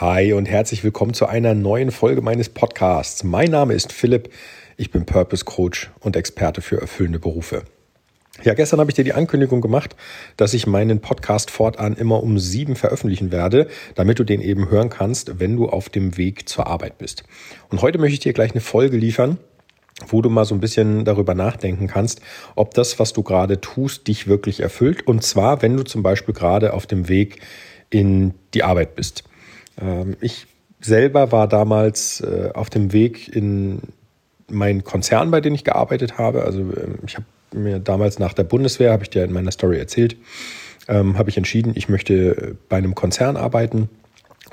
[0.00, 3.24] Hi und herzlich willkommen zu einer neuen Folge meines Podcasts.
[3.24, 4.32] Mein Name ist Philipp,
[4.78, 7.62] ich bin Purpose Coach und Experte für erfüllende Berufe.
[8.42, 9.94] Ja, gestern habe ich dir die Ankündigung gemacht,
[10.38, 14.88] dass ich meinen Podcast fortan immer um sieben veröffentlichen werde, damit du den eben hören
[14.88, 17.24] kannst, wenn du auf dem Weg zur Arbeit bist.
[17.68, 19.36] Und heute möchte ich dir gleich eine Folge liefern,
[20.08, 22.22] wo du mal so ein bisschen darüber nachdenken kannst,
[22.56, 25.06] ob das, was du gerade tust, dich wirklich erfüllt.
[25.06, 27.40] Und zwar, wenn du zum Beispiel gerade auf dem Weg
[27.90, 29.24] in die Arbeit bist.
[29.82, 30.46] Ähm, ich
[30.80, 33.80] selber war damals äh, auf dem Weg in
[34.48, 36.44] meinen Konzern, bei dem ich gearbeitet habe.
[36.44, 39.78] Also ähm, ich habe mir damals nach der Bundeswehr, habe ich dir in meiner Story
[39.78, 40.16] erzählt,
[40.88, 43.88] ähm, habe ich entschieden, ich möchte bei einem Konzern arbeiten.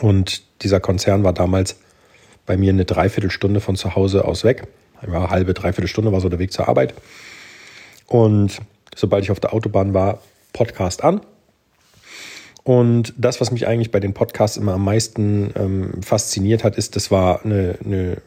[0.00, 1.80] Und dieser Konzern war damals
[2.46, 4.68] bei mir eine Dreiviertelstunde von zu Hause aus weg.
[5.00, 6.94] Eine halbe, dreiviertel Stunde war so der Weg zur Arbeit.
[8.06, 8.58] Und
[8.94, 10.20] sobald ich auf der Autobahn war,
[10.52, 11.20] Podcast an
[12.68, 16.96] und das, was mich eigentlich bei den Podcasts immer am meisten ähm, fasziniert hat, ist,
[16.96, 18.18] das war eine, eine,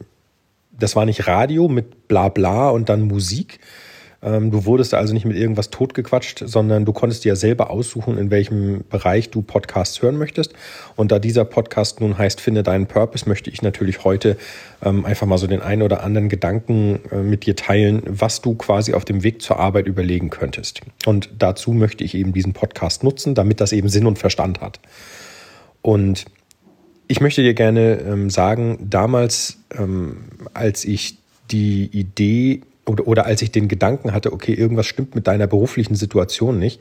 [0.72, 3.60] das war nicht Radio mit Blabla und dann Musik,
[4.22, 8.30] du wurdest also nicht mit irgendwas totgequatscht, sondern du konntest dir ja selber aussuchen, in
[8.30, 10.52] welchem Bereich du Podcasts hören möchtest.
[10.94, 14.36] Und da dieser Podcast nun heißt, finde deinen Purpose, möchte ich natürlich heute
[14.80, 18.54] ähm, einfach mal so den einen oder anderen Gedanken äh, mit dir teilen, was du
[18.54, 20.82] quasi auf dem Weg zur Arbeit überlegen könntest.
[21.04, 24.78] Und dazu möchte ich eben diesen Podcast nutzen, damit das eben Sinn und Verstand hat.
[25.82, 26.26] Und
[27.08, 31.18] ich möchte dir gerne ähm, sagen, damals, ähm, als ich
[31.50, 35.94] die Idee oder, oder als ich den Gedanken hatte, okay, irgendwas stimmt mit deiner beruflichen
[35.94, 36.80] Situation nicht,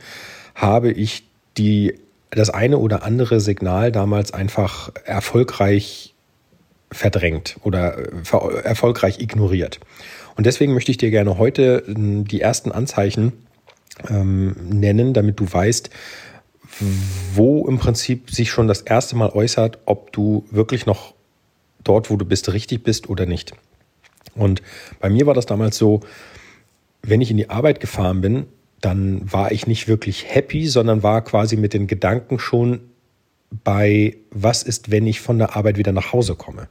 [0.56, 1.24] habe ich
[1.58, 1.96] die,
[2.30, 6.14] das eine oder andere Signal damals einfach erfolgreich
[6.92, 9.80] verdrängt oder äh, erfolgreich ignoriert.
[10.36, 13.34] Und deswegen möchte ich dir gerne heute hm, die ersten Anzeichen
[14.10, 15.90] ähm, nennen, damit du weißt,
[17.34, 21.14] wo im Prinzip sich schon das erste Mal äußert, ob du wirklich noch
[21.84, 23.54] dort, wo du bist, richtig bist oder nicht.
[24.36, 24.62] Und
[25.00, 26.02] bei mir war das damals so,
[27.02, 28.46] wenn ich in die Arbeit gefahren bin,
[28.80, 32.82] dann war ich nicht wirklich happy, sondern war quasi mit den Gedanken schon
[33.64, 36.68] bei, was ist, wenn ich von der Arbeit wieder nach Hause komme.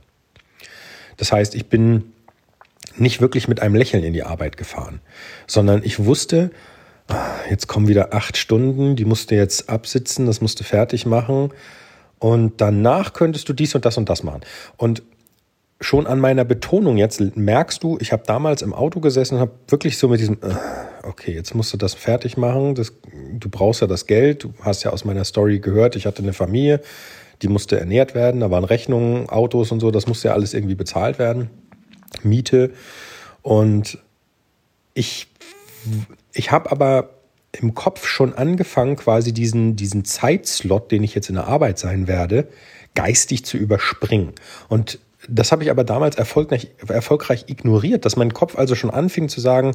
[1.16, 2.12] Das heißt, ich bin
[2.97, 5.00] nicht wirklich mit einem Lächeln in die Arbeit gefahren,
[5.47, 6.50] sondern ich wusste,
[7.09, 11.06] ah, jetzt kommen wieder acht Stunden, die musst du jetzt absitzen, das musst du fertig
[11.06, 11.53] machen
[12.19, 14.41] und danach könntest du dies und das und das machen.
[14.77, 15.03] Und
[15.80, 19.52] schon an meiner Betonung jetzt merkst du, ich habe damals im Auto gesessen und habe
[19.68, 20.54] wirklich so mit diesem, äh,
[21.06, 22.92] okay, jetzt musst du das fertig machen, das,
[23.32, 26.34] du brauchst ja das Geld, du hast ja aus meiner Story gehört, ich hatte eine
[26.34, 26.80] Familie,
[27.41, 30.74] die musste ernährt werden, da waren Rechnungen, Autos und so, das musste ja alles irgendwie
[30.74, 31.48] bezahlt werden,
[32.22, 32.72] Miete
[33.41, 33.98] und
[34.92, 35.28] ich,
[36.34, 37.10] ich habe aber
[37.52, 42.06] im Kopf schon angefangen, quasi diesen, diesen Zeitslot, den ich jetzt in der Arbeit sein
[42.06, 42.48] werde,
[42.94, 44.32] geistig zu überspringen.
[44.68, 44.98] Und
[45.30, 49.41] das habe ich aber damals erfolgreich, erfolgreich ignoriert, dass mein Kopf also schon anfing zu
[49.41, 49.72] sagen,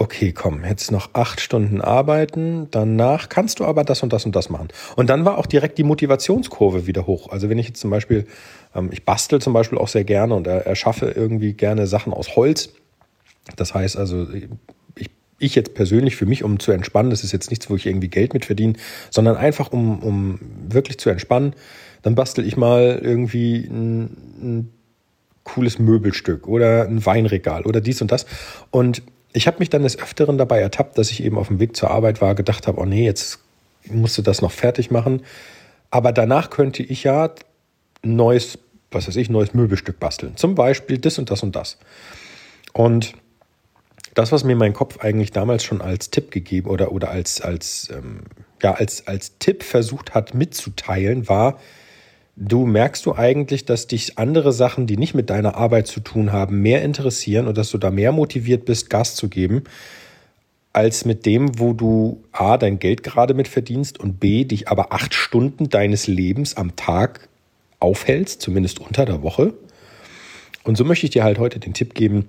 [0.00, 4.34] okay, komm, jetzt noch acht Stunden arbeiten, danach kannst du aber das und das und
[4.34, 4.68] das machen.
[4.96, 7.30] Und dann war auch direkt die Motivationskurve wieder hoch.
[7.30, 8.26] Also wenn ich jetzt zum Beispiel,
[8.74, 12.70] ähm, ich bastel zum Beispiel auch sehr gerne und erschaffe irgendwie gerne Sachen aus Holz.
[13.56, 14.26] Das heißt also,
[15.40, 18.08] ich, jetzt persönlich für mich, um zu entspannen, das ist jetzt nichts, wo ich irgendwie
[18.08, 18.74] Geld mit verdiene,
[19.10, 21.54] sondern einfach um, um wirklich zu entspannen,
[22.02, 24.04] dann bastel ich mal irgendwie ein,
[24.42, 24.72] ein
[25.44, 28.26] cooles Möbelstück oder ein Weinregal oder dies und das.
[28.70, 29.02] Und
[29.32, 31.90] ich habe mich dann des Öfteren dabei ertappt, dass ich eben auf dem Weg zur
[31.90, 33.40] Arbeit war, gedacht habe, oh nee, jetzt
[33.86, 35.22] musst du das noch fertig machen.
[35.90, 37.32] Aber danach könnte ich ja
[38.02, 38.58] ein neues,
[38.90, 40.36] was weiß ich, neues Möbelstück basteln.
[40.36, 41.78] Zum Beispiel das und das und das.
[42.72, 43.14] Und
[44.14, 47.88] das, was mir mein Kopf eigentlich damals schon als Tipp gegeben oder, oder als, als,
[47.96, 48.22] ähm,
[48.62, 51.58] ja, als, als Tipp versucht hat mitzuteilen, war,
[52.36, 56.32] du merkst du eigentlich, dass dich andere Sachen, die nicht mit deiner Arbeit zu tun
[56.32, 59.64] haben, mehr interessieren und dass du da mehr motiviert bist, Gas zu geben,
[60.72, 64.92] als mit dem, wo du A, dein Geld gerade mit verdienst und B, dich aber
[64.92, 67.28] acht Stunden deines Lebens am Tag
[67.80, 69.54] aufhältst, zumindest unter der Woche.
[70.62, 72.28] Und so möchte ich dir halt heute den Tipp geben,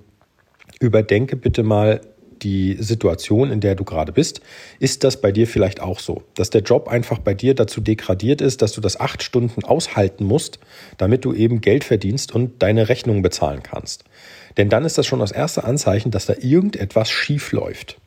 [0.81, 2.01] überdenke bitte mal
[2.43, 4.41] die Situation, in der du gerade bist,
[4.79, 8.41] ist das bei dir vielleicht auch so, dass der Job einfach bei dir dazu degradiert
[8.41, 10.59] ist, dass du das acht Stunden aushalten musst,
[10.97, 14.05] damit du eben Geld verdienst und deine Rechnungen bezahlen kannst.
[14.57, 17.97] Denn dann ist das schon das erste Anzeichen, dass da irgendetwas schief läuft.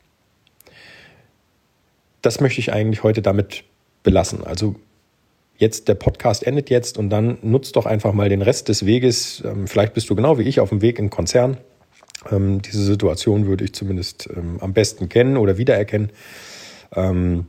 [2.21, 3.63] Das möchte ich eigentlich heute damit
[4.03, 4.43] belassen.
[4.43, 4.75] Also
[5.57, 9.41] jetzt der Podcast endet jetzt und dann nutzt doch einfach mal den Rest des Weges.
[9.45, 11.57] Ähm, vielleicht bist du genau wie ich auf dem Weg in Konzern
[12.31, 16.11] ähm, diese Situation würde ich zumindest ähm, am besten kennen oder wiedererkennen.
[16.95, 17.45] Ähm,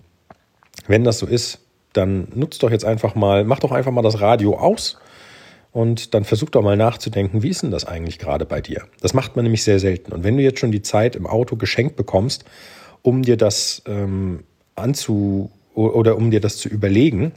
[0.87, 1.61] wenn das so ist,
[1.93, 4.99] dann nutzt doch jetzt einfach mal, mach doch einfach mal das Radio aus
[5.73, 8.85] Und dann versuch doch mal nachzudenken, wie ist denn das eigentlich gerade bei dir?
[9.03, 10.13] Das macht man nämlich sehr selten.
[10.13, 12.47] Und wenn du jetzt schon die Zeit im Auto geschenkt bekommst,
[13.03, 14.45] um dir das ähm,
[14.75, 17.33] anzu oder um dir das zu überlegen,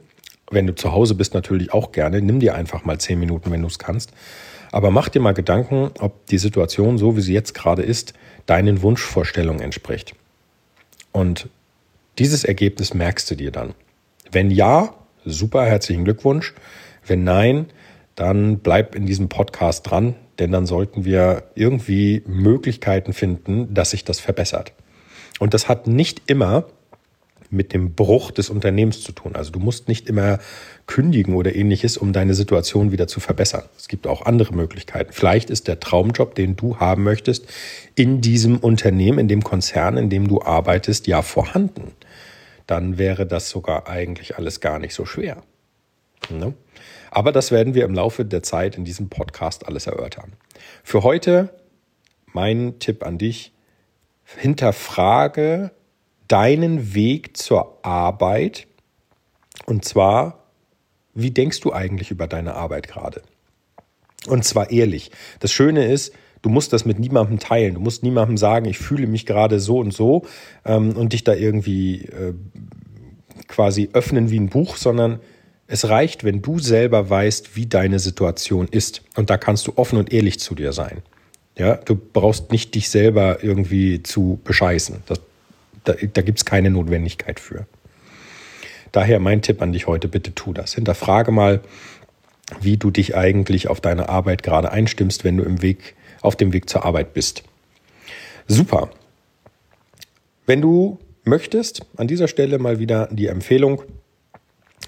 [0.52, 3.62] wenn du zu Hause bist, natürlich auch gerne, nimm dir einfach mal zehn Minuten, wenn
[3.62, 4.12] du es kannst.
[4.72, 8.14] Aber mach dir mal Gedanken, ob die Situation, so wie sie jetzt gerade ist,
[8.46, 10.16] deinen Wunschvorstellungen entspricht.
[11.12, 11.50] Und
[12.18, 13.74] dieses Ergebnis merkst du dir dann.
[14.32, 14.94] Wenn ja,
[15.26, 16.54] super, herzlichen Glückwunsch.
[17.06, 17.68] Wenn nein,
[18.16, 24.04] dann bleib in diesem Podcast dran, denn dann sollten wir irgendwie Möglichkeiten finden, dass sich
[24.04, 24.74] das verbessert.
[25.40, 26.66] Und das hat nicht immer
[27.50, 29.36] mit dem Bruch des Unternehmens zu tun.
[29.36, 30.40] Also du musst nicht immer
[30.86, 33.64] kündigen oder ähnliches, um deine Situation wieder zu verbessern.
[33.78, 35.12] Es gibt auch andere Möglichkeiten.
[35.14, 37.48] Vielleicht ist der Traumjob, den du haben möchtest,
[37.96, 41.94] in diesem Unternehmen, in dem Konzern, in dem du arbeitest, ja vorhanden.
[42.68, 45.42] Dann wäre das sogar eigentlich alles gar nicht so schwer.
[46.30, 46.54] Ne?
[47.10, 50.34] Aber das werden wir im Laufe der Zeit in diesem Podcast alles erörtern.
[50.84, 51.50] Für heute
[52.32, 53.54] mein Tipp an dich,
[54.38, 55.72] hinterfrage
[56.30, 58.68] deinen Weg zur Arbeit.
[59.66, 60.46] Und zwar,
[61.14, 63.22] wie denkst du eigentlich über deine Arbeit gerade?
[64.28, 65.12] Und zwar ehrlich.
[65.42, 67.74] Das Schöne ist, du musst das mit niemandem teilen.
[67.74, 70.26] Du musst niemandem sagen, ich fühle mich gerade so und so
[70.66, 72.34] ähm, und dich da irgendwie äh,
[73.48, 75.20] quasi öffnen wie ein Buch, sondern
[75.68, 79.04] es reicht, wenn du selber weißt, wie deine Situation ist.
[79.16, 81.02] Und da kannst du offen und ehrlich zu dir sein.
[81.58, 85.04] Ja, du brauchst nicht dich selber irgendwie zu bescheißen.
[85.06, 85.20] Das,
[85.84, 87.66] da da gibt es keine Notwendigkeit für.
[88.92, 90.74] Daher mein Tipp an dich heute, bitte tu das.
[90.74, 91.62] Hinterfrage mal,
[92.62, 96.54] wie du dich eigentlich auf deine Arbeit gerade einstimmst, wenn du im Weg, auf dem
[96.54, 97.44] Weg zur Arbeit bist.
[98.48, 98.90] Super.
[100.48, 103.84] Wenn du möchtest, an dieser Stelle mal wieder die Empfehlung,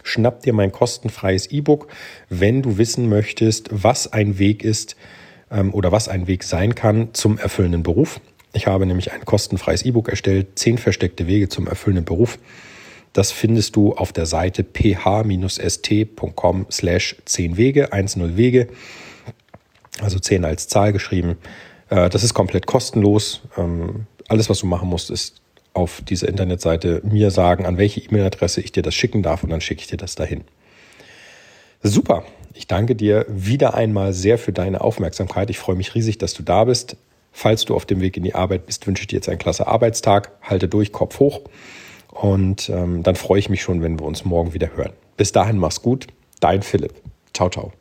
[0.03, 1.87] schnapp dir mein kostenfreies E-Book,
[2.29, 4.95] wenn du wissen möchtest, was ein Weg ist
[5.51, 8.19] ähm, oder was ein Weg sein kann zum erfüllenden Beruf.
[8.53, 12.37] Ich habe nämlich ein kostenfreies E-Book erstellt, zehn versteckte Wege zum erfüllenden Beruf.
[13.13, 18.67] Das findest du auf der Seite ph-st.com slash 10 Wege, 10 Wege,
[19.99, 21.37] also 10 als Zahl geschrieben.
[21.89, 23.41] Äh, das ist komplett kostenlos.
[23.57, 25.41] Ähm, alles, was du machen musst, ist
[25.73, 29.61] auf dieser Internetseite mir sagen, an welche E-Mail-Adresse ich dir das schicken darf und dann
[29.61, 30.43] schicke ich dir das dahin.
[31.83, 32.23] Super.
[32.53, 35.49] Ich danke dir wieder einmal sehr für deine Aufmerksamkeit.
[35.49, 36.97] Ich freue mich riesig, dass du da bist.
[37.31, 39.67] Falls du auf dem Weg in die Arbeit bist, wünsche ich dir jetzt einen klasse
[39.67, 40.31] Arbeitstag.
[40.41, 41.41] Halte durch, Kopf hoch.
[42.09, 44.93] Und ähm, dann freue ich mich schon, wenn wir uns morgen wieder hören.
[45.17, 46.07] Bis dahin, mach's gut.
[46.39, 46.93] Dein Philipp.
[47.33, 47.71] Ciao, ciao.